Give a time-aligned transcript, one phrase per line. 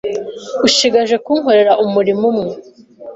[0.67, 2.51] Ushigaje kunkorera umurimo umwe